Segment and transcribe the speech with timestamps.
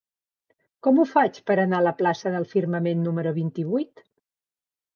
[0.87, 4.05] Com ho faig per anar a la plaça del Firmament número vint-i-vuit?